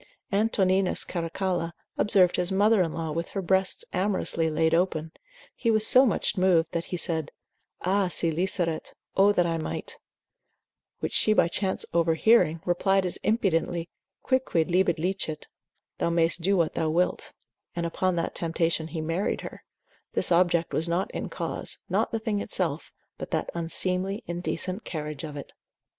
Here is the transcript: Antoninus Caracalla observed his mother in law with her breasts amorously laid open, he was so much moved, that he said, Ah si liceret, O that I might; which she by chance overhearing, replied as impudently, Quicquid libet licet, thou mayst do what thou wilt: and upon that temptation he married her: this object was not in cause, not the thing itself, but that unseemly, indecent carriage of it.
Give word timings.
Antoninus 0.33 1.03
Caracalla 1.03 1.75
observed 1.95 2.35
his 2.37 2.51
mother 2.51 2.81
in 2.81 2.91
law 2.91 3.11
with 3.11 3.29
her 3.37 3.41
breasts 3.43 3.85
amorously 3.93 4.49
laid 4.49 4.73
open, 4.73 5.11
he 5.55 5.69
was 5.69 5.85
so 5.85 6.07
much 6.07 6.35
moved, 6.39 6.71
that 6.71 6.85
he 6.85 6.97
said, 6.97 7.29
Ah 7.81 8.07
si 8.07 8.31
liceret, 8.31 8.93
O 9.15 9.31
that 9.31 9.45
I 9.45 9.59
might; 9.59 9.97
which 11.01 11.13
she 11.13 11.33
by 11.33 11.47
chance 11.47 11.85
overhearing, 11.93 12.61
replied 12.65 13.05
as 13.05 13.17
impudently, 13.17 13.91
Quicquid 14.23 14.69
libet 14.71 14.97
licet, 14.97 15.45
thou 15.99 16.09
mayst 16.09 16.41
do 16.41 16.57
what 16.57 16.73
thou 16.73 16.89
wilt: 16.89 17.31
and 17.75 17.85
upon 17.85 18.15
that 18.15 18.33
temptation 18.33 18.87
he 18.87 19.01
married 19.01 19.41
her: 19.41 19.61
this 20.13 20.31
object 20.31 20.73
was 20.73 20.89
not 20.89 21.11
in 21.11 21.29
cause, 21.29 21.77
not 21.89 22.11
the 22.11 22.17
thing 22.17 22.39
itself, 22.41 22.91
but 23.19 23.29
that 23.29 23.51
unseemly, 23.53 24.23
indecent 24.25 24.83
carriage 24.83 25.23
of 25.23 25.37
it. 25.37 25.53